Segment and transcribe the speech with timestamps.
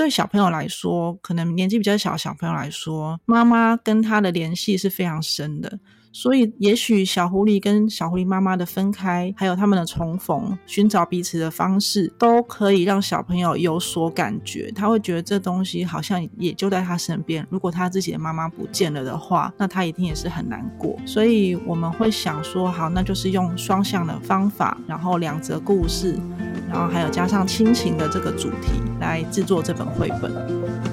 [0.00, 5.78] 对小朋友来说，可能年纪比较小的小朋友来说，妈妈跟他的联系是非常深的。
[6.10, 14.72] 所以，也许小狐狸跟小狐狸妈妈的分开，还有他们的重逢，寻找彼此的方式，都可以让小朋友有所感觉。
[14.74, 17.46] 他会觉得这东西好像也就在他身边。
[17.50, 20.98] 如果他自己的妈妈不见了的话，那他一定也是很难过。
[21.04, 26.18] 所以我们会想说，好，那就是用双向的方法，然后两则故事，
[26.70, 30.89] 然后还有加上亲情的这个主题来制作这本绘本。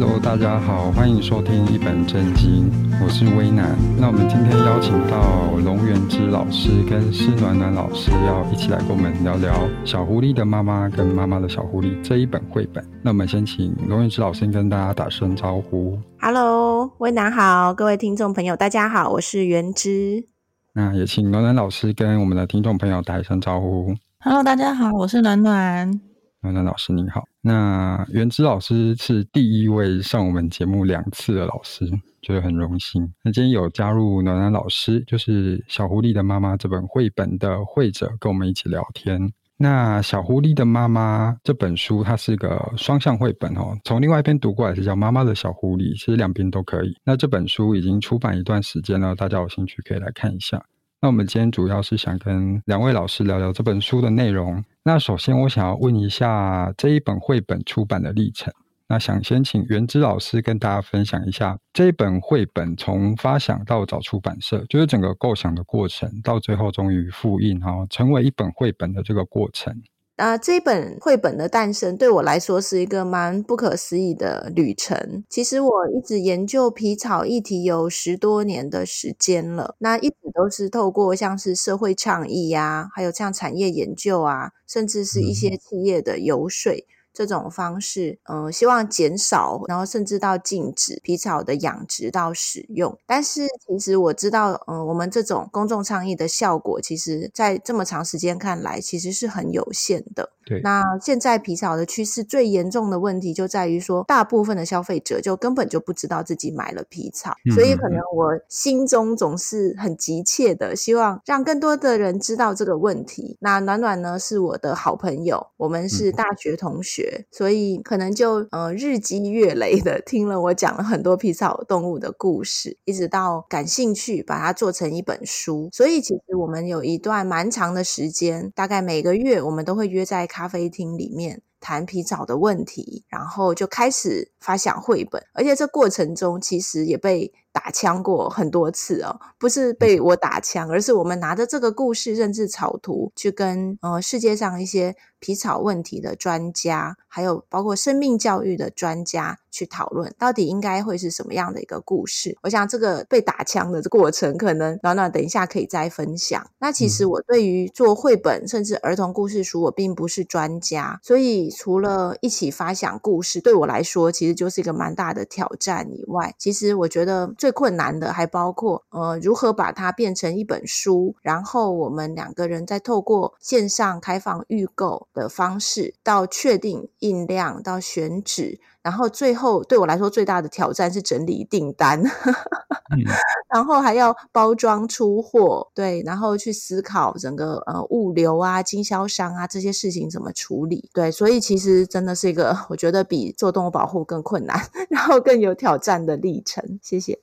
[0.00, 2.70] Hello，大家好，欢迎收听一本正经，
[3.04, 3.76] 我是威南。
[3.98, 9.52] 那我们今天邀请到龙元之老师跟施暖暖老师，要一起来跟我们聊聊
[9.84, 12.82] 《小狐狸的妈妈跟妈妈的小狐狸》这一本绘本。
[13.02, 15.98] 那我们先请龙元之老师跟大家打声招呼。
[16.18, 20.24] Hello，威南好，各位听众朋友，大家好，我是元之。
[20.72, 23.94] 那也请暖暖老师跟我们的听众朋友打一声招呼。
[24.20, 26.00] Hello，大家好，我是暖暖。
[26.42, 31.84] 暖暖老师您好，那元之老师是第一位上我们节目两次的老师，
[32.22, 33.12] 觉得很荣幸。
[33.22, 39.30] 那今天有加入暖暖老师，就是《小狐狸的妈妈》这本绘本的绘者，跟我们一起聊天。
[39.58, 46.96] 那《小狐狸的妈妈》这本书，它是个双向绘本哦，从另外一边读过来是叫《妈妈的小狐狸》，其实两边都可以。
[47.04, 50.64] 那这本书已经出版一段时间了，大家有兴趣可以来看一下。
[51.02, 54.62] 那我们今天主要是想跟两位老师聊聊这本书的内容。
[54.82, 58.52] 那首先我想要问一下这一本绘本出版的历程。
[58.86, 69.74] 那想先请元之老师跟大家分享一下这一本绘本从发想到找出版社，就是整个构想的过程，到最后终于复印，然后成为一本绘本的这个过程。
[70.20, 75.24] 啊，这本绘本的诞生对我来说是一个蛮不可思议的旅程。
[75.30, 86.70] 其实我一直研究皮草议题有十多年的时间了，那一直都是透过像是社会倡议呀，还有像产业研究啊，甚至是一些企业的游说。
[86.72, 92.96] 嗯这种方式，嗯、呃，希望减少，然后甚至到禁止皮草的养殖到使用。
[93.06, 100.30] 但是，其实我知道，嗯、呃，我们这种公众倡议的效果，其实在这么长时间看来，其实是很有限的。
[100.50, 100.60] 对。
[100.62, 113.38] 那现在皮草的趋势最严重的问题，就在于说，大部分的消费者就根本就不知道自己买了皮草，嗯、所以可能我心中总是很急切的希望让更多的人知道这个问题。
[113.40, 117.18] 那暖暖呢，是我的好朋友，我们是大学同学。
[117.18, 125.68] 嗯所以可能就呃日积月累的听了我讲了很多皮草动物的故事，一直到感兴趣把它做成一本书。
[125.72, 131.42] 所以其实我们有一段蛮长的时间，大概每个月我们都会约在咖啡厅里面。
[131.62, 152.36] 谈皮草的问题，然后就开始发想绘本，而且这过程中其实也被打枪过很多次哦，不是被我打枪，而是我们拿着这个故事认知草图去跟呃世界上一些皮草问题的专家，还有包括生命教育的专家去讨论，到底应该会是什么样的一个故事。
[152.42, 156.44] 我想这个被打枪的过程，可能暖暖等一下可以再分享。
[156.58, 161.50] 那其实我对于做绘本甚至儿童故事书，我并不是专家，所以。
[161.60, 178.60] 除了一起发想故事，对我来说其实就是一个蛮大的挑战以外，其实我觉得最困难的还包括呃如何把它变成一本书，然后我们两个人再透过线上开放预购的方式，到确定印量，到选址。
[178.82, 182.96] 然后最后对我来说最大的挑战是整理订单，嗯、
[183.52, 194.58] 然后还要包装出货，对，然后去思考整个呃物流啊、经销商啊这些事情怎么处理，对，所以其实真的是一个 我觉得比做动物保护更困难，
[194.88, 196.80] 然后更有挑战的历程。
[196.82, 197.18] 谢谢。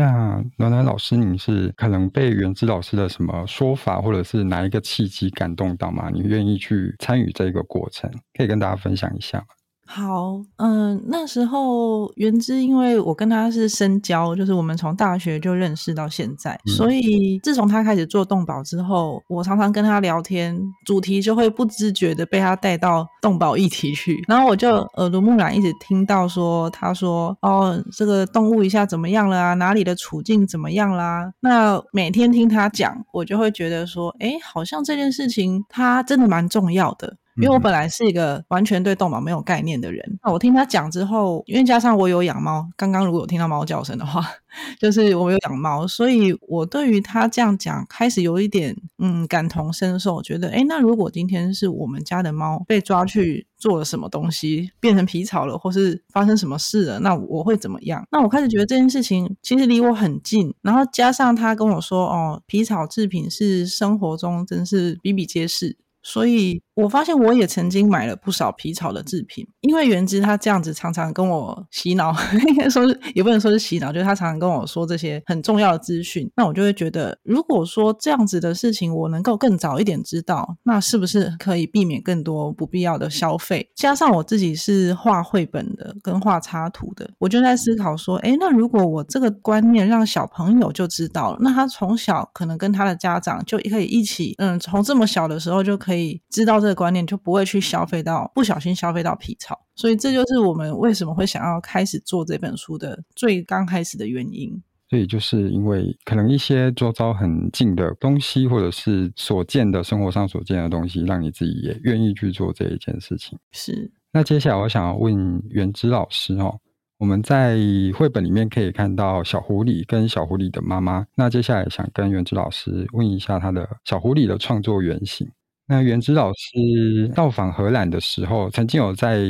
[0.00, 6.08] 那暖暖老师，你是可能被元之老师的什么说法，或者是哪一个契机感动到吗？
[6.10, 9.44] 你愿意去参与这个过程，可以跟大家分享一下吗？
[9.92, 20.56] 好，嗯，那时候元之，因为我跟他是深交，就是我们从大学就认识到现在，嗯、所以自从他开始做动保之后，我常常跟他聊天，
[20.86, 29.54] 主题就会不自觉的被他带到动保议题去，然后我就耳濡目染，一直听到说，他说，哦，这个动物一下怎么样了啊？
[29.54, 31.32] 哪里的处境怎么样啦？
[31.40, 37.16] 那每天听他讲，我就会觉得说，诶，好像这件事情他真的蛮重要的。
[37.36, 40.18] 因为我本来是一个完全对动保没有概念的人。
[40.22, 44.24] 那我听他讲之后，因为加上我有养猫，刚刚如果有听到猫叫声的话，
[44.78, 58.06] 就是我有养猫，所以我对于他这样讲开始有一点嗯感同身受，觉得诶，那如果今天是我们家的猫被抓去做了什么东西，变成皮草了，或是发生什么事了，那我会怎么样？
[58.10, 65.76] 那我开始觉得这件事情其实离我很近，然后加上他跟我说哦，皮草制品是生活中真是比比皆是。
[66.02, 72.14] 所以我发现我也曾经买了不少皮草的制品，因为元之他这样子常常跟我洗脑，
[72.48, 83.68] 应该说是也不能说是洗脑，就是他常常跟我说这些很重要的资讯，那我就会觉得，如果说这样子的事情我能够更早一点知道，那是不是可以避免更多不必要的消费？
[83.76, 95.90] 加上我自己是画绘本的跟画插图的，我就在思考说，诶，那如果我这个观念让小朋友就知道了，那他从小可能跟他的家长就可以一起，嗯，从这么小的时候就可以。
[95.90, 99.49] 可以知道这个观念，就不会去消费到不小心消费到皮草，
[99.80, 104.62] 所以这就是我们为什么会想要开始做这本书的最刚开始的原因。
[104.90, 113.38] 所以就是因为可能一些周遭很近的东西，或者是所见的生活上所见的东西，让你自己也愿意去做这一件事情。
[113.52, 113.90] 是。
[114.12, 116.58] 那接下来我想要问原之老师哦，
[116.98, 117.56] 我们在
[117.94, 121.06] 绘本里面可以看到小狐狸跟小狐狸的妈妈。
[121.14, 125.26] 那接下来想跟原之老师问一下他的小狐狸的创作原型。
[125.70, 129.20] 那元之老师到访荷兰的时候，曾经有在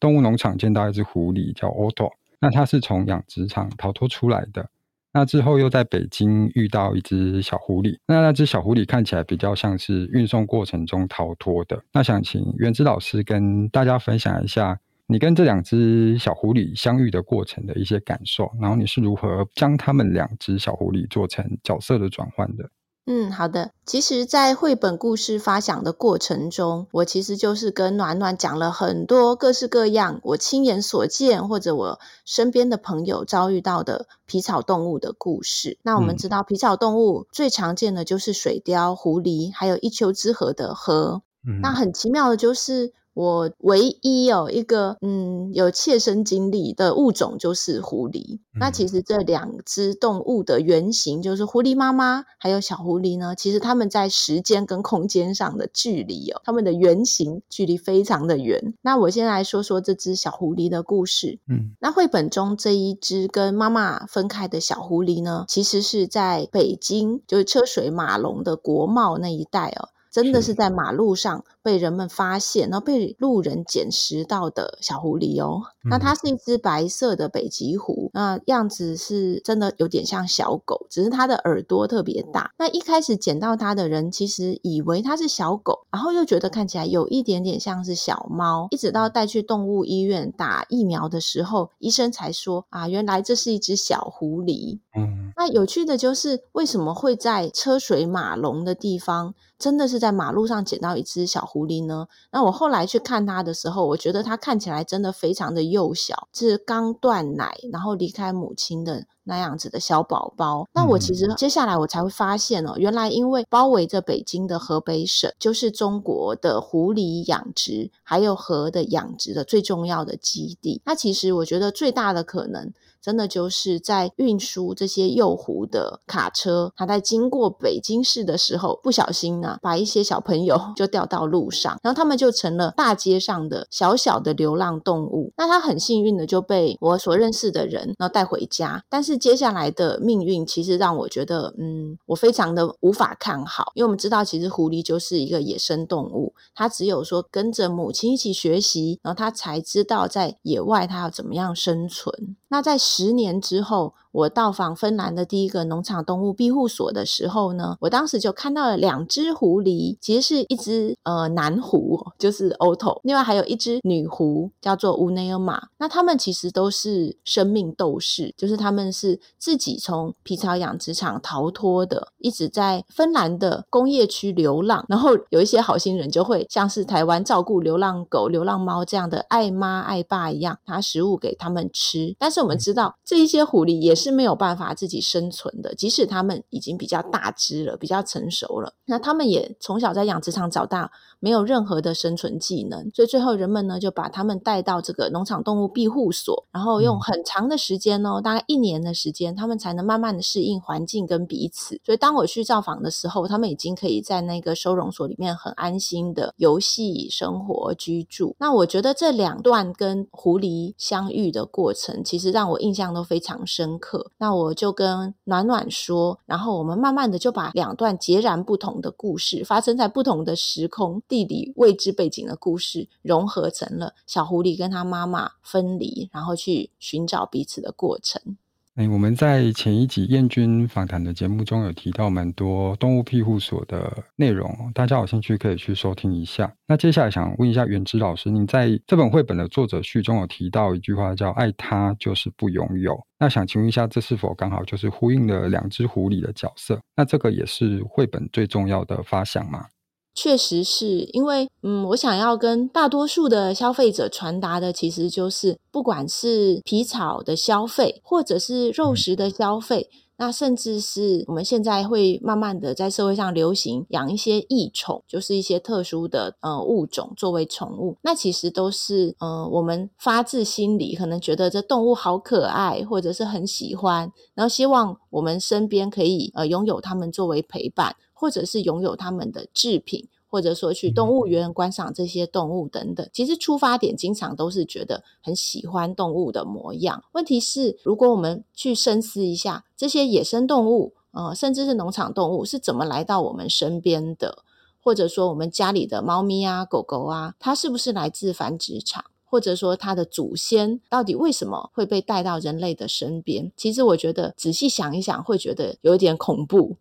[0.00, 2.10] 动物农场见到一只狐狸，叫 Otto。
[2.40, 4.66] 那它是从养殖场逃脱出来的。
[5.12, 7.98] 那之后又在北京遇到一只小狐狸。
[8.06, 11.78] 那那只小狐狸看起来比较像是运送过程中逃脱的。
[11.92, 22.70] 那想请元之老师跟大家分享一下，你跟这两只小狐狸相遇的过程的一些感受，然后你是如何将他们两只小狐狸做成角色的转换的？
[23.06, 23.70] 嗯，好的。
[23.86, 35.78] 其实，在绘本故事发想的过程中，我其实就是跟暖暖讲了很多各式各样我亲眼所见或者我身边的朋友遭遇到的皮草动物的故事。
[35.82, 41.22] 那我们知道，皮草动物最常见的就是水貂、狐狸，还有一丘之貉的貉。
[41.46, 42.92] 嗯，那很奇妙的就是。
[43.20, 48.36] 我唯一有一个嗯有切身经历的物种就是狐狸。
[48.36, 48.58] 嗯。
[48.60, 58.74] 那其实这两只动物的原型就是狐狸妈妈还有小狐狸呢，其实它们在时间跟空间上的距离哦，它们的原型距离非常的远。
[58.80, 61.38] 那我先来说说这只小狐狸的故事。
[61.46, 69.90] 嗯，那绘本中这一只跟妈妈分开的小狐狸呢，其实是在北京，就是车水马龙的国贸那一带哦。
[70.10, 75.62] 真的是在马路上被人们发现，然后被路人捡拾到的小狐狸哦。
[75.88, 82.52] 那它是一只白色的北极狐，那样子是真的有点像小狗，只是它的耳朵特别大。
[82.58, 94.80] 那一开始捡到它的人其实以为它是小狗，然后又觉得看起来有一点点像是小猫，一直到带去动物医院打疫苗的时候，医生才说啊，原来这是一只小狐狸。
[94.94, 99.34] 嗯，那有趣的就是为什么会在车水马龙的地方？
[99.58, 102.06] 真的是在马路上捡到一只小狐狸呢。
[102.30, 110.68] 那我后来去看它的时候，我觉得它看起来真的非常的幼小，是刚断奶，然后离开母亲的那样子的小宝宝。
[110.72, 120.80] 那我其实接下来我才会发现哦，原来因为包围着北京的河北省，就是中国的狐狸养殖还有河的养殖的最重要的基地。
[120.84, 122.72] 那其实我觉得最大的可能。
[123.02, 135.32] 真的就是在运输这些幼狐的卡车，它在经过北京市的时候，不小心呢，把一些小朋友 就掉到路上，然后他们就成了大街上的小小的流浪动物。
[135.36, 152.36] 那他很幸运的就被我所认识的人然后带回家，但是接下来的命运其实让我觉得，嗯，我非常的无法看好，因为我们知道其实狐狸就是一个野生动物，它只有说跟着母亲一起学习，然后它才知道在野外它要怎么样生存。
[152.50, 165.68] 那在十年之后，我到访芬兰的第一个农场动物庇护所的时候呢，我当时就看到了两只狐狸，其实是一只呃男狐，就是 Otto，另外还有一只女狐，叫做乌内尔玛。
[165.78, 174.84] 那它们其实都是生命斗士，就是他们是自己从皮草养殖场逃脱的，一直在芬兰的工业区流浪。
[174.88, 182.40] 然后有一些好心人就会像是台湾照顾流浪狗、流浪猫这样的爱妈爱爸一样，拿食物给他们吃，但是。
[182.40, 201.78] 是我们知道，这一些狐狸也是没有办法自己生存的，即使他们已经比较大只了，比较成熟了，那他们也从小在养殖场长大，没有任何的生存技能，所以最后人们呢就把他们带到这个农场动物庇护所，然后用很长的时间哦，大概一年的时间，他们才能慢慢的适应环境跟彼此。
[201.84, 208.34] 所以当我去造访的时候，他们已经可以在那个收容所里面很安心的游戏、生活、居住。
[208.38, 213.89] 那我觉得这两段跟狐狸相遇的过程，其实让我印象都非常深刻。
[214.18, 228.36] 那我就跟暖暖说，然后我们慢慢的就把两段截然不同的故事，发生在不同的时空、地理位置背景的故事，融合成了小狐狸跟他妈妈分离，然后去寻找彼此的过程。
[228.80, 236.50] 哎，我们在前一集燕君访谈的节目中有提到蛮多动物庇护所的内容，大家有兴趣可以去收听一下。
[236.66, 246.80] 那接下来想问一下元之老师，您在这本绘本的作者序中有提到一句话叫“爱他就是不拥有”，那想请问一下，这是否刚好就是呼应了两只狐狸的角色？
[246.96, 249.66] 那这个也是绘本最重要的发想吗？
[250.14, 277.96] 确实是因为，嗯，我想要跟大多数的消费者传达的，其实就是不管是皮草的消费，或者是肉食的消费，那甚至是我们现在会慢慢的在社会上流行养一些异宠，就是一些特殊的呃物种作为宠物，那其实都是呃我们发自心里可能觉得这动物好可爱，或者是很喜欢，然后希望我们身边可以呃拥有它们作为陪伴。
[278.20, 287.02] 或者是拥有他们的制品，或者说去动物园观赏这些动物等等，其实出发点经常都是觉得很喜欢动物的模样。
[287.12, 294.44] 问题是，如果我们去深思一下，这些野生动物，呃，甚至是农场动物是怎么来到我们身边的？
[294.82, 299.02] 或者说，我们家里的猫咪啊、狗狗啊，它是不是来自繁殖场？
[299.24, 303.50] 或者说，它的祖先到底为什么会被带到人类的身边？
[303.56, 306.76] 其实，我觉得仔细想一想，会觉得有一点恐怖。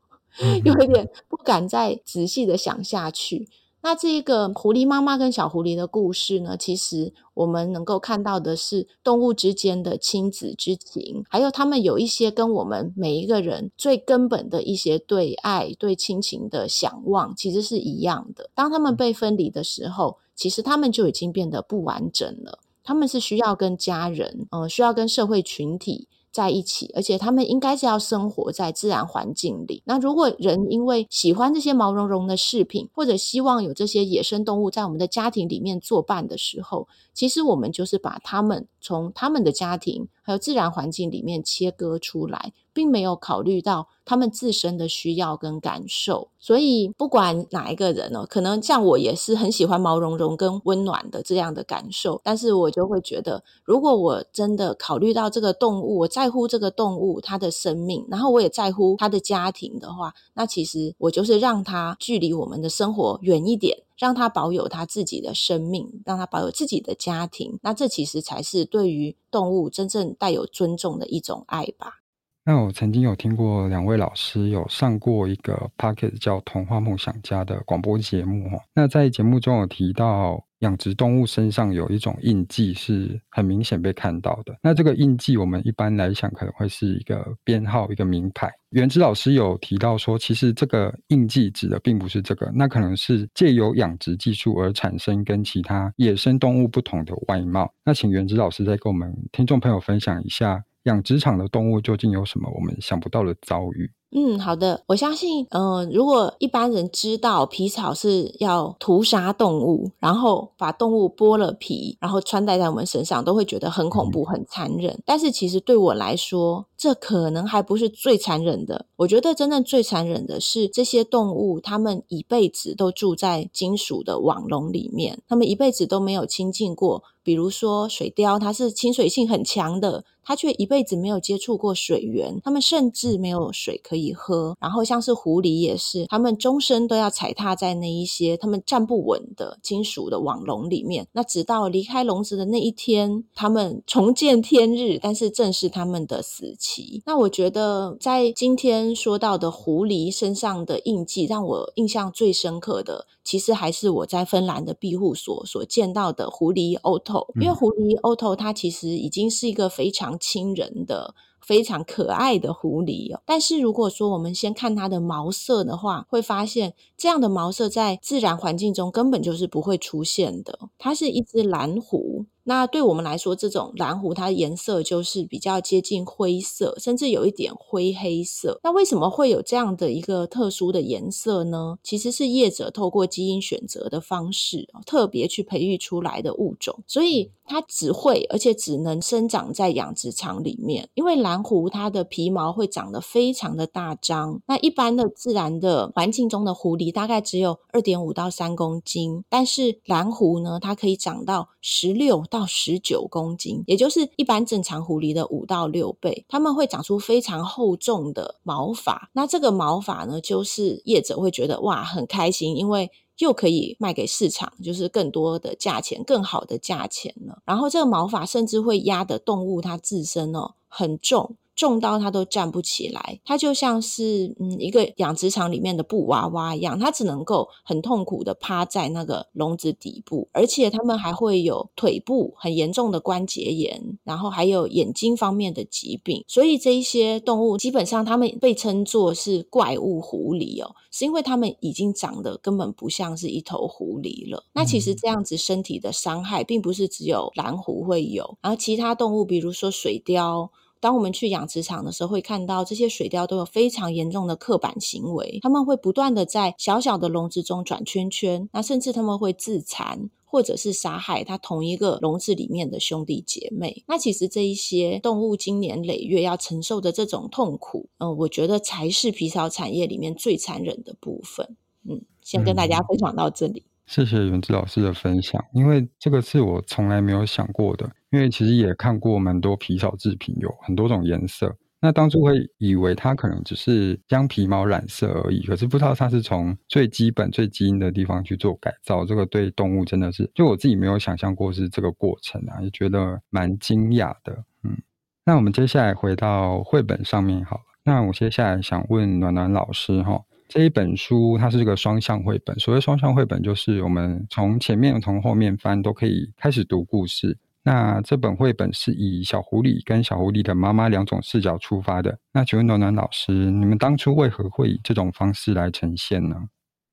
[0.64, 3.48] 有一点不敢再仔细的想下去。
[3.82, 18.50] 那这一个狐狸妈妈跟小狐狸的故事呢，其实我们能够看到的是动物之间的亲子之情，还有他们有一些跟我们每一个人最根本的一些对爱、对亲情的向往，其实是一样的。
[18.54, 22.60] 当他们被分离的时候，其实他们就已经变得不完整了。
[22.84, 26.10] 他们是需要跟家人，嗯、呃，需要跟社会群体。
[26.32, 29.82] 在一起，而且他们应该是要生活在自然环境里。
[29.86, 42.54] 那如果人因为喜欢这些毛茸茸的饰品，或者希望有这些野生动物在我们的家庭里面作伴的时候，其实我们就是把他们从他们的家庭还有自然环境里面切割出来。
[42.72, 71.98] 并没有考虑到他们自身的需要跟感受，所以不管哪一个人哦，可能像我也是很喜欢毛茸茸跟温暖的这样的感受，但是我就会觉得，如果我真的考虑到这个动物，我在乎这个动物它的生命，然后我也在乎它的家庭的话，那其实我就是让它距离我们的生活远一点，让它保有它自己的生命，让它保有自己的家庭，那这其实才是对于动物真正带有尊重的一种爱吧。
[72.46, 78.62] 那我曾经有听过两位老师有上过一个 p o c k e t 叫《童话梦想家》的广播节目哦。
[78.74, 84.58] 那在节目中有提到，养殖动物身上有一种印记是很明显被看到的。
[84.62, 88.52] 那这个印记，我们一般来讲可能会是一个编号、一个名牌。
[88.70, 97.74] 原子老师有提到说，其实这个印记指的并不是这个，那可能是借由养殖技术而产生跟其他野生动物不同的外貌。
[97.84, 100.64] 那请原子老师再跟我们听众朋友分享一下。
[100.84, 103.92] 养殖场的动物究竟有什么我们想不到的遭遇？
[104.12, 115.00] 嗯，好的，我相信，嗯、呃，如果一般人知道皮草是要屠杀动物，然后把动物剥了皮，然后穿戴在我们身上，都会觉得很恐怖、很残忍。
[115.06, 118.88] 但是其实对我来说，这可能还不是最残忍的。
[118.96, 127.04] 我觉得真正最残忍的是这些动物，它们一辈子都住在金属的网笼里面，它们一辈子都没有亲近过。
[127.22, 134.56] 比如说水貂，它是亲水性很强的，它却一辈子没有接触过水源，它们甚至没有水可以喝。
[134.60, 141.08] 然后像是狐狸也是，他们终身都要踩踏在那一些他们站不稳的金属的网笼里面。
[141.14, 147.04] 那直到离开笼子的那一天，他们重见天日，但是正是他们的死期。
[147.06, 161.16] 那我觉得在今天说到的狐狸身上的印记，让我印象最深刻的，其实还是我在芬兰的庇护所所见到的狐狸 Otto，因为狐狸 Otto 它其实已经是一个非常亲人的、
[161.50, 163.20] 非常可爱的狐狸哦。
[163.26, 170.70] 但是如果说我们先看它的毛色的话，会发现这样的毛色在自然环境中根本就是不会出现的。
[170.78, 172.26] 它是一只蓝狐。
[172.50, 178.60] 那对我们来说，这种蓝狐它的颜色就是比较接近灰色，甚至有一点灰黑色。
[178.64, 181.78] 那为什么会有这样的一个特殊的颜色呢？
[181.84, 190.90] 其实是业者透过基因选择的方式，特别去培育出来的物种，所以它只会而且只能生长在养殖场里面。
[190.96, 206.26] 因为蓝狐它的皮毛会长得非常的大张，那一般的自然的环境中的狐狸大概只有二点五到三公斤，但是蓝狐呢，它可以长到十六到到十九公斤，也就是一般正常狐狸的五到六倍。
[206.30, 217.42] 它们会长出非常厚重的毛发，那这个毛发呢，就是业者会觉得哇，很开心，因为又可以卖给市场，就是更多的价钱，更好的价钱了。
[217.44, 221.36] 然后这个毛发甚至会压的动物它自身哦很重。
[221.60, 236.24] 重到它都站不起来，它就像是嗯一个养殖场里面的布娃娃一样，它只能够很痛苦的趴在那个笼子底部，而且它们还会有腿部很严重的关节炎，然后还有眼睛方面的疾病。
[236.30, 244.46] 所以这一些动物基本上它们被称作是怪物狐狸哦，是因为它们已经长得根本不像是一头狐狸了。
[244.54, 250.48] 那其实这样子身体的伤害并不是只有蓝狐会有，然后其他动物比如说水貂。
[250.80, 263.84] 当我们去养殖场的时候，会看到这些水貂都有非常严重的刻板行为，他们会不断的在小小的笼子中转圈圈，那甚至他们会自残，或者是杀害它同一个笼子里面的兄弟姐妹。
[263.88, 271.58] 那其实这一些动物经年累月要承受的这种痛苦，嗯，我觉得才是皮草产业里面最残忍的部分。
[271.88, 273.64] 嗯，先跟大家分享到这里。
[273.86, 277.90] 谢谢元志老师的分享，因为这个是我从来没有想过的。
[278.12, 281.56] 因为其实也看过蛮多皮草制品，有很多种颜色。
[281.82, 289.06] 那当初会以为它可能只是将皮毛染色而已，可是不知道它是从最基本、最基因的地方去做改造。
[289.06, 294.44] 这个对动物真的是，就我自己没有想象过是这个过程啊，也觉得蛮惊讶的。
[294.64, 294.78] 嗯，
[295.24, 297.64] 那我们接下来回到绘本上面好了。
[297.86, 300.22] 那我接下来想问暖暖老师哈。
[300.50, 307.38] 这一本书它是一个双向绘本，所谓双向绘本就是我们从前面从后面翻都可以开始读故事。
[307.72, 312.18] 那这本绘本是以小狐狸跟小狐狸的妈妈两种视角出发的。
[312.34, 316.36] 那请问暖暖老师，你们当初为何会以这种方式来呈现呢？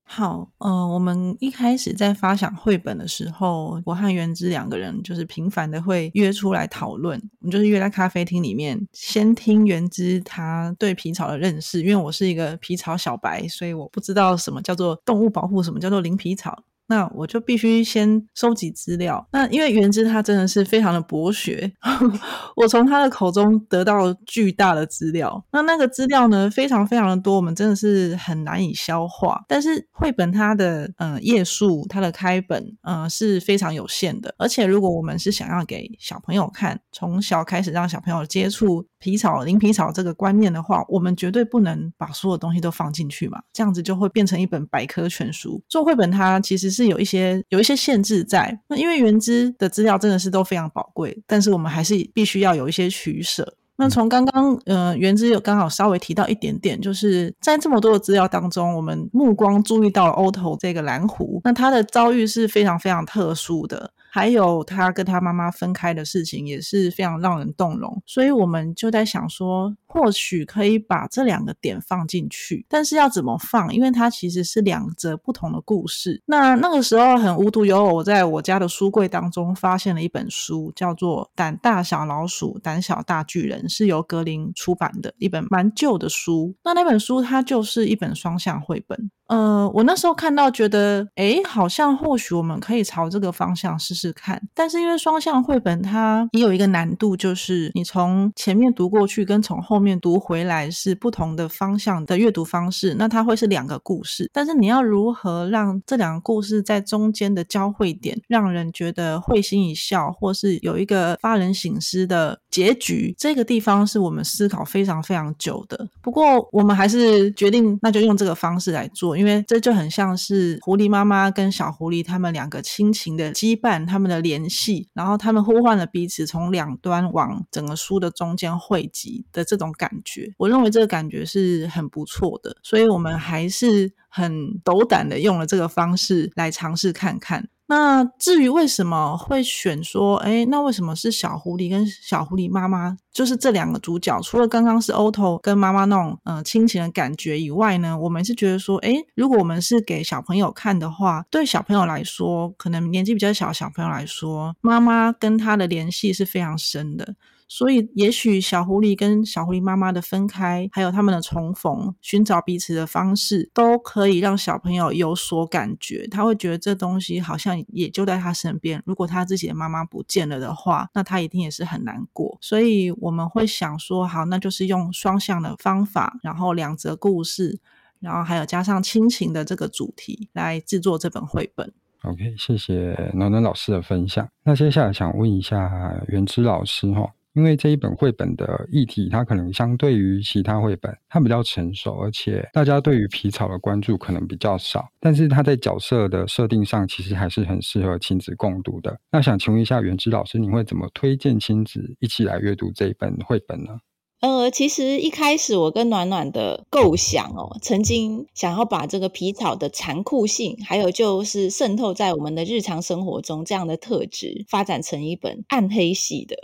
[0.05, 7.19] 好，呃，我们一开始在发想绘本的时候，我和元之两个人就是频繁的会约出来讨论。
[7.41, 16.63] 我们就是约在咖啡厅里面，先听元之他对皮草的认识，因为我是一个皮草小白，所以我不知道什么叫做动物保护，什么叫做零皮草。
[16.89, 19.27] 那我就必须先收集资料。
[19.33, 21.73] 那因为元之他真的是非常的博学，
[22.57, 25.45] 我从他的口中得到巨大的资料。
[25.53, 29.45] 那那个资料呢，非常非常的多，我们真的是很难以消化。
[29.49, 34.35] 但是绘本它的呃页数，它的开本呃是非常有限的。
[34.39, 45.63] 而且如果我们是想要给小朋友看，从小开始让小朋友接触皮草、零皮草这个观念的话，我们绝对不能把所有东西都放进去嘛，这样子就会变成一本百科全书。
[45.71, 46.67] 做绘本它其实。
[46.77, 53.55] 是有一些有一些限制在，那因为元之的资料真的是都非常宝贵，但是我们还是必须要有一些取舍。
[53.77, 63.93] 那从刚刚呃原之有刚好稍微提到一点点，就是在这么多的资料当中，我们目光注意到了欧头这个蓝狐，那他的遭遇是非常非常特殊的。
[64.17, 73.75] 还有他跟他妈妈分开的事情也是非常让人动容，所以我们就在想说，或许可以把这两个点放进去，但是要怎么放？
[73.75, 76.23] 因为它其实是两则不同的故事。
[76.27, 86.55] 那那个时候很无独有偶，我在我家的书柜当中发现了一本书，叫做《胆大小老鼠，胆小大巨人》，是由格林出版的一本蛮旧的书。
[86.63, 89.11] 那那本书它就是一本双向绘本。
[89.29, 94.41] 呃，我那时候看到觉得，诶，好像或许我们可以朝这个方向试试看。
[94.55, 104.29] 但是因为双向绘本它也有一个难度，就是你从前面读过去跟从后面面读回来是不同的方向的阅读方式，那它会是两个故事。
[104.33, 115.89] 但是你要如何让这两个故事在中间的交汇点，让人觉得会心一笑，或是有一个发人省思的结局，这个地方是我们思考非常非常久的。
[116.03, 119.17] 不过我们还是决定，那就用这个方式来做。
[119.17, 137.49] 因为这就很像是狐狸妈妈跟小狐狸他们两个亲情的羁绊，他们的联系，然后他们呼唤了彼此，从两端往整个书的中间汇集的这种感觉，我认为这个感觉是很不错的，所以我们还是很斗胆的用了这个方式来尝试看看。
[137.69, 144.21] 那至于为什么会选说，哎，那为什么是小狐狸跟小狐狸妈妈，就是这两个主角？
[144.23, 157.17] 除了刚刚是 Otto 跟妈妈那种嗯、呃、亲情的感觉以外呢，我们是觉得说，哎，如果我们是给小朋友看的话，对小朋友来说，可能年纪比较小小朋友来说，妈妈跟他的联系是非常深的。
[157.49, 166.09] 所以，也许小狐狸跟小狐狸妈妈的分开，还有他们的重逢，寻找彼此的方式，都可以让小朋友有所感觉。
[166.09, 168.83] 他会觉得这东西好像也就在他身边。
[168.85, 172.37] 如果他自己的妈妈不见了的话，那他一定也是很难过。
[172.41, 177.61] 所以我们会想说，好，那就是用双向的方法，然后两则故事，
[178.01, 181.73] 然后还有加上亲情的这个主题来制作这本绘本。
[182.03, 184.29] OK，谢谢暖暖老师的分享。
[184.45, 187.09] 那接下来想问一下元之老师哈。
[187.37, 194.89] 因为这一本绘本的议题，它可能相对于其他绘本，它比较成熟，而且大家对于皮草的关注可能比较少。
[194.99, 198.99] 但是它在角色的设定上，其实还是很适合亲子共读的。
[199.13, 203.79] 那想请问一下元之老师，你会怎么推荐亲子一起来阅读这一本绘本呢？
[204.21, 216.35] 呃，其实一开始我跟暖暖的构想哦，曾经想要把这个皮草的残酷性，还有就是渗透在我们的日常生活中这样的特质，发展成一本暗黑系的。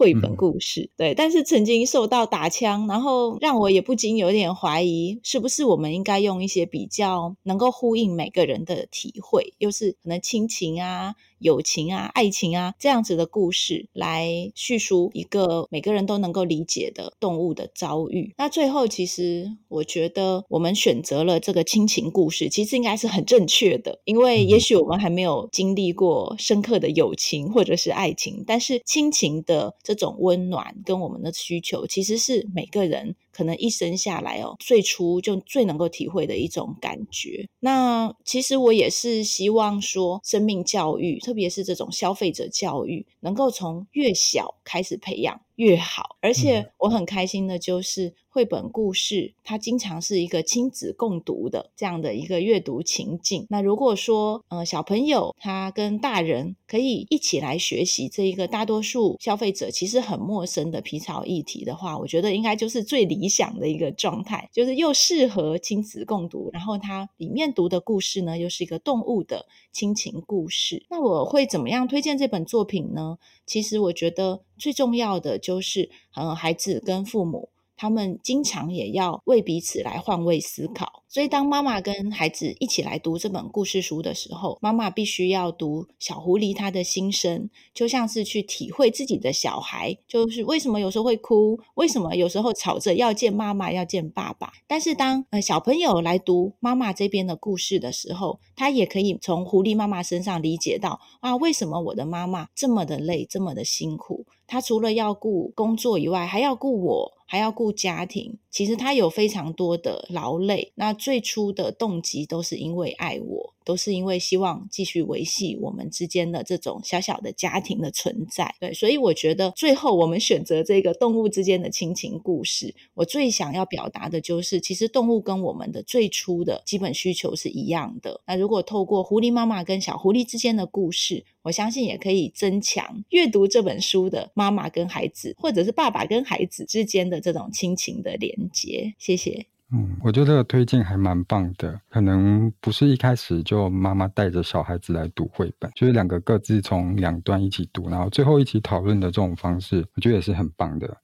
[0.00, 11.16] 绘本故事，对，但是曾经受到打枪，然后让我也不禁有点怀疑，是不是我们应该用一些比较能够呼应每个人的体会，又是可能亲情啊。
[11.40, 18.34] 友情啊，爱情啊，这样子的故事来叙述一个每个人都能够理解的动物的遭遇。
[18.36, 33.16] 那最后，其实我觉得我们选择了这个亲情故事，其实应该是很正确的，因为也许我们还没有经历过深刻的友情或者是爱情，但是亲情的这种温暖跟我们的需求，其实是每个人。
[33.32, 37.48] 可能一生下来哦，最初就最能够体会的一种感觉。
[37.60, 45.40] 那其实我也是希望说，生命教育，特别是这种消费者教育，能够从越小开始培养。
[45.60, 53.46] 越好，而且我很开心的就是绘本故事，它经常是一个亲子共读的这样的一个阅读情境。
[53.50, 70.86] 那如果说，呃，小朋友他跟大人可以一起来学习这一个大多数消费者其实很陌生的皮草议题的话，我觉得应该就是最理想的一个状态，就是又适合亲子共读，然后它里面读的故事呢，又是一个动物的亲情故事。
[70.88, 73.18] 那我会怎么样推荐这本作品呢？
[73.44, 77.48] 其实我觉得最重要的就是，嗯，孩子跟父母。
[77.76, 94.52] 他们经常也要为彼此来换位思考，所以当妈妈跟孩子一起来读这本故事书的时候，妈妈必须要读小狐狸他的心声，就像是去体会自己的小孩，就是为什么有时候会哭，为什么有时候吵着要见妈妈要见爸爸。
[94.68, 104.24] 但是当呃小朋友来读妈妈这边的故事的时候，他也可以从狐狸妈妈身上理解到啊，为什么我的妈妈这么的累，这么的辛苦？
[104.46, 107.20] 她除了要顾工作以外，还要顾我。
[107.30, 110.72] 还要顾家庭，其实他有非常多的劳累。
[110.74, 113.54] 那最初的动机都是因为爱我。
[113.70, 128.20] 都是因为希望继续维系我们之间的这种小小的家庭的存在，对，所以我觉得最后我们选择这个动物之间的亲情故事，我最想要表达的就是，其实动物跟我们的最初的基本需求是一样的。
[128.26, 138.94] 那如果透过狐狸妈妈跟小狐狸之间的故事，我相信也可以增强阅读这本书的妈妈跟孩子，或者是爸爸跟孩子之间的这种亲情的连接。
[138.98, 139.46] 谢谢。
[139.72, 141.80] 嗯，我觉得这个推荐还蛮棒的。
[141.88, 150.96] 可能不是一开始就妈妈带着小孩子来读绘本，就是两个各自从两端一起读，然后最后一起讨论的这种方式，我觉得也是很棒的。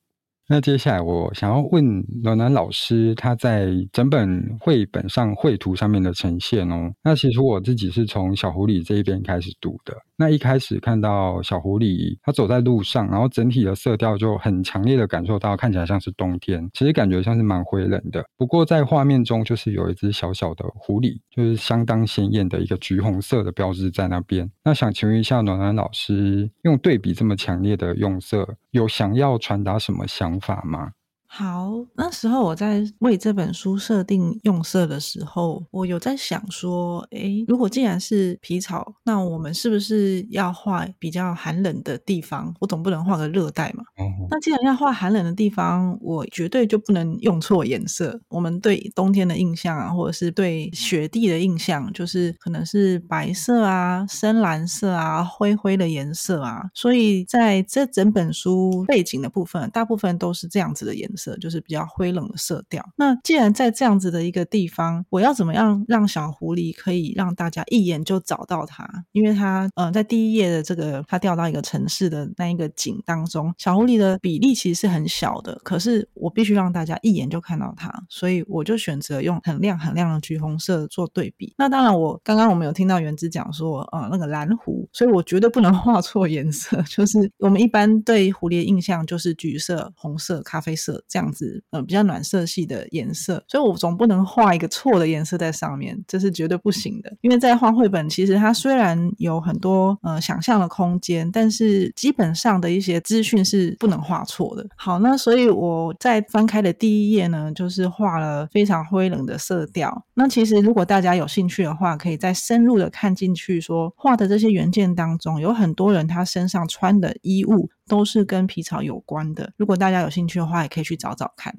[0.49, 6.93] 那接下来我想要问暖暖老师，他在整本绘本上绘图上面的呈现哦。
[7.03, 9.93] 那其实我自己是从小狐狸这一边开始读的。
[10.19, 18.25] 那一开始看到小狐狸，它走在路上，然后整体的色调就很强烈的感受到，看起来像是冬天，其实感觉像是蛮灰冷的。
[18.37, 24.51] 不过在画面中，就是有一只小小的狐狸，就是相当鲜艳的一个橘红色的标志在那边。
[24.65, 30.93] 那想请问一下暖暖老师，用对比这么强烈的用色，有想要传达什么想法吗？
[31.29, 42.55] 好，那时候我在为这本书设定用色的时候，我有在想说，诶，如果既然是皮草，那我们是不是要画比较寒冷的地方？
[42.61, 43.85] 我总不能画个热带嘛。
[43.99, 44.16] 嗯。
[44.31, 48.21] 那既然要画寒冷的地方，我绝对就不能用错颜色。
[48.29, 56.71] 我们对冬天的印象啊，或者是对雪地的印象，就是可能是白色啊、深蓝色啊、灰灰的颜色啊。
[56.75, 61.37] 所以在这整本书背景的部分，大部分都是这样子的颜色。
[61.39, 62.85] 就是比较灰冷的色调。
[62.97, 68.89] 那既然在这样子的一个地方，我要怎么样让小狐狸可以让大家一眼就找到它？
[69.13, 81.55] 因为它，嗯、呃，在第一页的这个它掉到一个城市的那一个景当中，小狐狸的比例其实是很小的，可是我必须让大家一眼就看到它，所以我就选择用很亮很亮的橘红色做对比。
[81.57, 97.13] 那当然，我刚刚我们有听到元之讲说，呃，那个蓝狐，所以我绝对不能 画错颜色，就是我们一般对狐狸的印象就是橘色、红色、咖啡色这样子，嗯、呃，比较暖色系的颜色，所以我总不能画一个错的颜色在上面，这是绝对不行的。
[97.21, 104.65] 因为在画绘本，其实它虽然有很多呃想象的空间，但是基本上的一些资讯是不能画错的。
[104.77, 110.07] 好，那所以我在翻开的第一页呢，就是画了非常灰冷的色调。
[110.15, 119.53] 那其实如果大家有兴趣的话，可以再深入的看进去，说画的这些原件当中，有很多人他身上穿的衣物都是跟皮草有关的。
[119.57, 121.53] 如果大家有兴趣的话，也可以去找找看。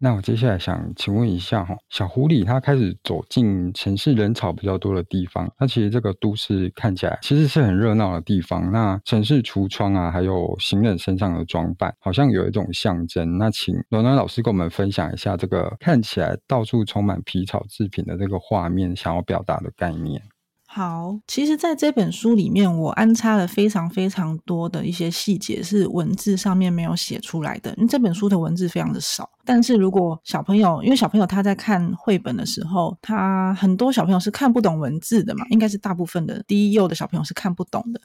[0.00, 8.70] 那我接下来想请问一下哈，小狐狸它开始走进城市人潮比较多的地方，那其实这个都市看起来其实是很热闹的地方。
[8.70, 13.38] 那城市橱窗啊，还有行人身上的装扮，好像有一种象征。
[13.38, 20.22] 那请暖暖老师跟我们分享一下这个看起来到处充满皮草制品的这个画面，想要表达的概念。
[20.70, 27.74] 好，其实在这本书里面，我安插了非常非常多的一些细节，是文字上面没有写出来的。
[27.78, 29.28] 因为这本书的文字非常的少。
[29.48, 38.00] 但是如果小朋友，因为小朋友他在看绘本的时候，他很多小朋友是看不懂文字的嘛，应该是大部分的低幼的小朋友是看不懂的，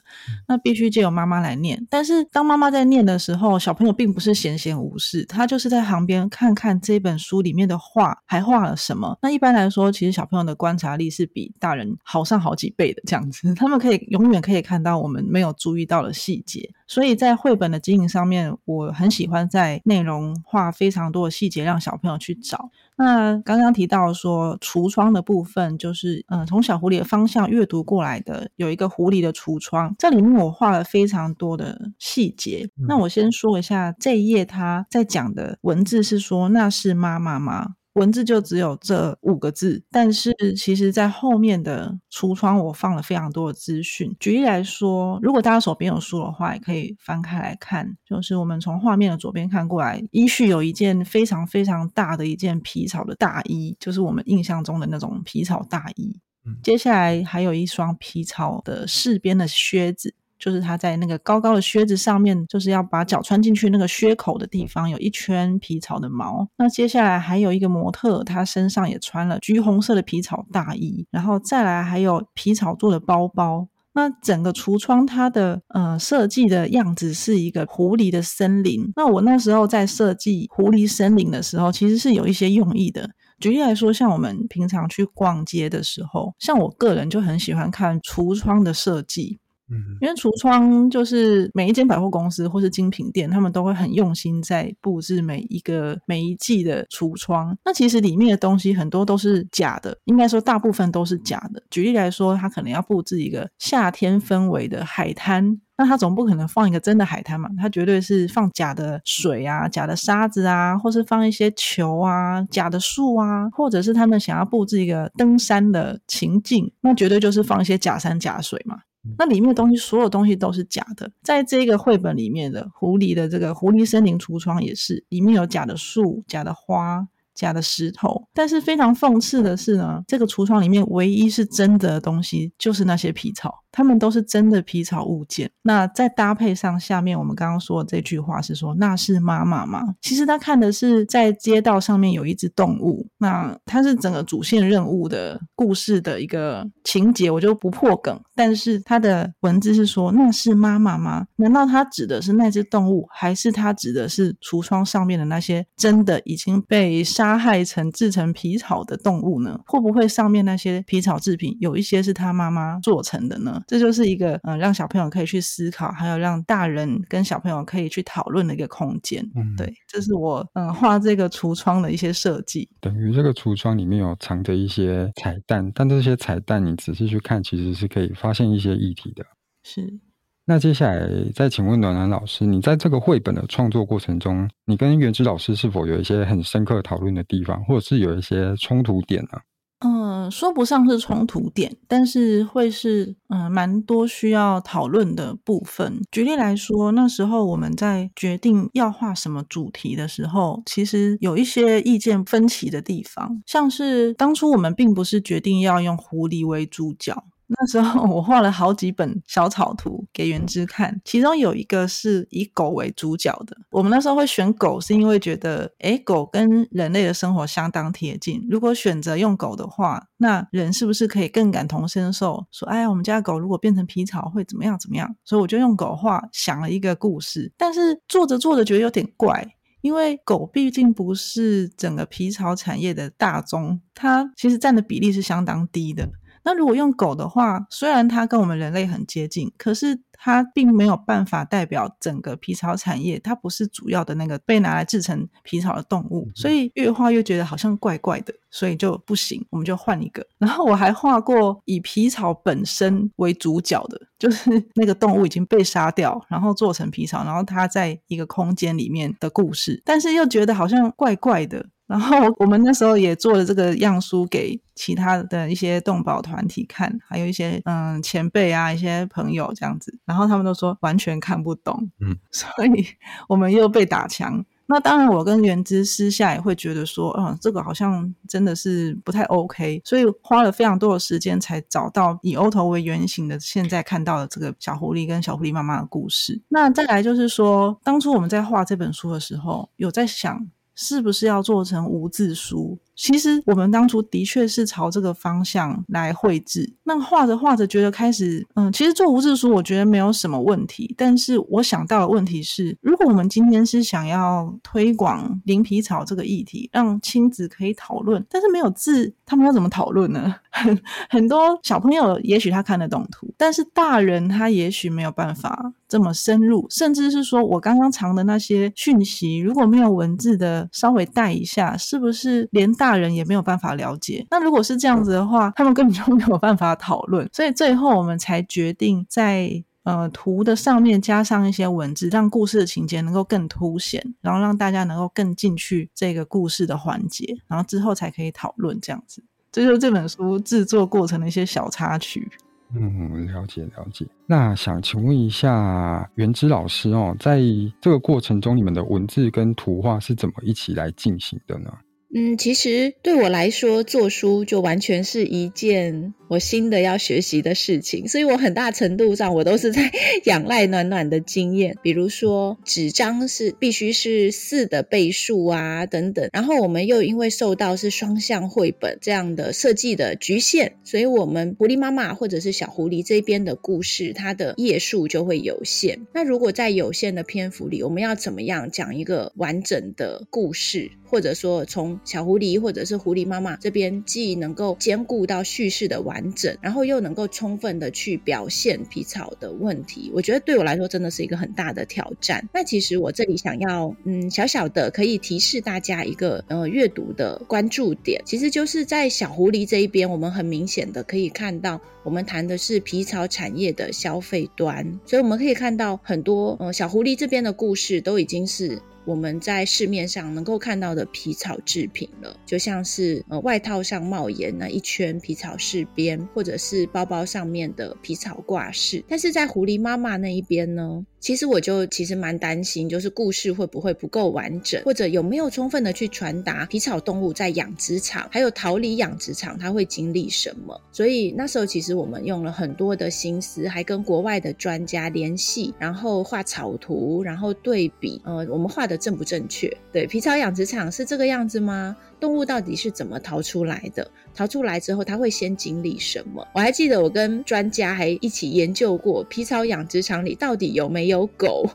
[0.48, 1.86] 那必须借由妈妈来念。
[1.90, 9.18] 但是当妈妈在念的时候，小朋友并不是闲闲无事，他就是在旁边看看这本书里面的画还画了什么。
[9.20, 16.72] 那一般来说，其实小朋友的观察力是比大人好上好几倍的，这样子， 他们可以永远可以看到我们没有注意到的细节。
[16.86, 22.70] 所以在绘本的经营上面，我很喜欢在内容画非常多的细节，让小朋友去找。
[22.96, 32.68] 那刚刚提到说橱窗的部分，就是嗯，从小狐狸的方向阅读过来的，有一个狐狸的橱窗，这里面我画了非常多的细节。
[32.86, 37.74] 那我先说一下这一页他在讲的文字是说，那是妈妈吗？
[37.94, 44.14] 文字就只有这五个字，但是其实，在后面的橱窗我放了非常多的资讯。
[44.18, 47.96] 举例来说，如果大家手边有书的话，也可以翻开来看。
[48.04, 56.20] 就是我们从画面的左边看过来，依序有一件非常非常大的一件皮草的大衣，就是我们印象中的那种皮草大衣。
[56.62, 60.14] 接下来还有一双皮草的饰边的靴子。
[60.38, 66.48] 就是他在那个高高的靴子上面，就是要把脚穿进去那个靴口的地方，有一圈皮草的毛。
[66.58, 73.68] 那接下来还有一个模特，他身上也穿了橘红色的皮草大衣，然后再来还有皮草做的包包。
[73.96, 78.90] 那整个橱窗它的呃设计的样子是一个狐狸的森林。
[78.96, 83.08] 那我那时候在设计狐狸森林的时候，其实是有一些用意的。
[83.38, 89.38] 举例来说，像我们平常去逛街的时候，像我个人就很喜欢看橱窗的设计。
[89.70, 97.56] 嗯，因为橱窗就是每一间百货公司或是精品店，他们都会很用心在布置每一个每一季的橱窗。
[97.64, 101.62] 那其实里面的东西很多都是假的，应该说大部分都是假的。
[101.70, 107.48] 举例来说，他可能要布置一个夏天氛围的海滩，那他总不可能放一个真的海滩嘛？
[107.58, 118.80] 他绝对是放假的水啊、假的沙子啊，或是放一些球啊、假的树啊，或者是他们想要布置一个登山的情境，那绝对就是放一些假山假水嘛。
[119.18, 121.10] 那里面的东西，所有东西都是假的。
[121.22, 128.22] 在这个绘本里面的狐狸的这个狐狸森林橱窗也是，里面有假的树、假的花、假的石头。
[128.32, 133.62] 但是非常讽刺的是呢，这个橱窗里面唯一是真的东西，就是那些皮草。
[133.76, 139.80] 它们都是真的皮草物件，那再搭配上下面我们刚刚说的这句话是说，那是妈妈吗？
[140.00, 148.16] 其实他看的是在街道上面有一只动物，那它是整个主线任务的故事的一个情节，我就不破梗。
[148.36, 151.26] 但是它的文字是说，那是妈妈吗？
[151.34, 159.58] 难道它指的是那只动物，还是它指的是橱窗上面的那些真的已经被杀害成制成皮草的动物呢？
[159.66, 163.62] 会不会上面那些皮草制品有一些是他妈妈做成的呢？
[163.66, 169.24] 这就是一个嗯，让小朋友可以去思考，还有让大人跟小朋友可以去讨论的一个空间。
[169.34, 172.68] 嗯，对，这是我嗯画这个橱窗的一些设计。
[172.78, 179.24] 等于这个橱窗里面有藏着一些彩蛋，但这些彩蛋你仔细去看，其实是可以发现一些议题的。
[179.62, 179.98] 是。
[180.46, 189.38] 那接下来再请问暖暖老师，你在这个绘本的创作过程中，你跟原之老师是否有一些很深刻讨论的地方，或者是有一些冲突点呢？
[189.80, 190.04] 嗯。
[190.30, 196.00] 说不上是冲突点，但是会是嗯蛮多需要讨论的部分。
[196.10, 207.22] 举例来说，那时候我们在决定要画什么主题的时候，其实有一些意见分歧的地方，像是当初我们并不是决定要用狐狸为主角。
[207.46, 213.56] 那时候我画了好几本小草图给元之看，其中有一个是以狗为主角的。
[213.70, 218.46] 我们那时候会选狗，是因为觉得，诶，狗跟人类的生活相当贴近。
[218.50, 222.46] 如果选择用狗的话，那人是不是可以更感同身受？
[222.50, 225.14] 说，哎呀，我们家狗如果变成皮草会怎么样怎么样？
[225.24, 227.52] 所以我就用狗画想了一个故事。
[227.58, 229.46] 但是做着做着觉得有点怪，
[229.82, 236.08] 因为狗毕竟不是整个皮草产业的大宗，它其实占的比例是相当低的。
[236.44, 250.24] 那如果用狗的话，虽然它跟我们人类很接近，可是它并没有办法代表整个皮草产业，它不是主要的那个被拿来制成皮草的动物，所以越画越觉得好像怪怪的，所以就不行，我们就换一个。
[250.38, 261.66] 然后我还画过以皮草本身为主角的，就是那个动物已经被杀掉，然后做成皮草，然后它在一个空间里面的故事，但是又觉得好像怪怪的。
[261.86, 272.86] 然后我们那时候也做了这个样书给其他的一些动保团体看，还有一些嗯前辈啊，一些朋友这样子，然后他们都说完全看不懂，嗯，所以
[273.28, 274.44] 我们又被打墙。
[274.66, 286.40] 那当然，我跟元之私下也会觉得说，嗯，这个好像真的是不太 OK，所以花了非常多的时间才找到以欧头为原型的现在看到的这个小狐狸跟小狐狸妈妈的故事。
[286.48, 290.48] 那再来就是说，当初我们在画这本书的时候，有在想。
[290.74, 292.78] 是不是要做成无字书？
[292.96, 296.74] 其实我们当初的确是朝这个方向来绘制。
[296.84, 300.94] 那画着画着，觉得开始，嗯，其实做无字书，我觉得没有什么问题。
[300.96, 310.34] 但是我想到的问题是，如果我们今天是想要推广零皮草这个议题，让亲子可以讨论，但是没有字，他们要怎么讨论呢？
[310.54, 310.80] 很
[311.10, 324.26] 很多小朋友也许他看得懂图，但是大人他也许没有办法这么深入，甚至是说我刚刚藏的那些讯息，如果没有文字的稍微带一下，是不是连大大人也没有办法了解。
[324.30, 327.26] 那如果是这样子的话，他们根本就没有办法讨论。
[327.32, 339.24] 所以最后我们才决定在呃图的上面加上一些文字，让故事的情节能够更凸显，然后让大家能够更进去这个故事的环节，然后之后才可以讨论这样子。
[339.50, 342.30] 这就是这本书制作过程的一些小插曲。
[342.74, 344.06] 嗯，了解了解。
[344.26, 347.40] 那想请问一下原之老师哦，在
[347.80, 351.72] 这个过程中，你们的文字跟图画是怎么一起来进行的呢？
[352.16, 359.90] 嗯，其实对我来说，做书就完全是一件我新的要学习的事情，所以我很大程度上我都是在
[360.24, 361.76] 仰赖暖暖的经验。
[361.82, 366.30] 比如说，纸张是必须是四的倍数啊，等等。
[366.32, 376.06] 然后我们又因为受到是双向绘本这样的设计的局限，所以我们狐狸妈妈或者是小狐狸这边的故事，它的页数就会有限。
[376.14, 392.48] 那如果在有限的篇幅里，我们要怎么样讲一个完整的故事，或者说从小狐狸或者是狐狸妈妈这边，既能够兼顾到叙事的完整，然后又能够充分的去表现皮草的问题，我觉得对我来说真的是一个很大的挑战。
[392.52, 408.80] 那其实我这里想要，嗯，小小的可以提示大家一个呃阅读的关注点，其实就是在小狐狸这一边，我们很明显的可以看到，我们谈的是皮草产业的消费端，所以我们可以看到很多呃小狐狸这边的故事都已经是。
[409.04, 419.04] 我们在市面上能够看到的皮草制品了，就像是呃外套上帽檐那一圈皮草饰边，或者是包包上面的皮草挂饰。
[419.06, 421.04] 但是在狐狸妈妈那一边呢？
[421.24, 430.78] 其实我就其实蛮担心，就是故事会不会不够完整，或者有没有充分的去传达皮草动物在养殖场还有逃离养殖场它会经历什么。
[430.92, 439.74] 所以那时候其实我们用了很多的心思，还跟国外的专家联系，然后画草图，然后对比，呃，我们画的正不正确？
[439.90, 441.96] 对，皮草养殖场是这个样子吗？
[442.24, 444.10] 动物到底是怎么逃出来的？
[444.34, 446.48] 逃出来之后，它会先经历什么？
[446.54, 451.68] 我还记得我跟专家还一起研究过皮草养殖场里到底有没有狗，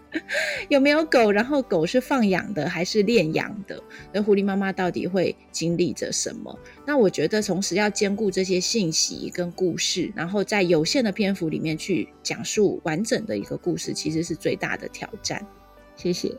[0.68, 1.32] 有没有狗？
[1.32, 3.82] 然后狗是放养的还是链养的？
[4.12, 6.54] 那狐狸妈妈到底会经历着什么？
[6.86, 15.42] 那我觉得，同时要兼顾这些信息跟故事，然后在有限的篇幅里面去讲述完整的一个故事，其实是最大的挑战。
[15.96, 16.30] 谢谢。